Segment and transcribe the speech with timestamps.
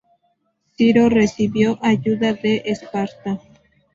[0.75, 3.39] Ciro recibió ayuda de Esparta.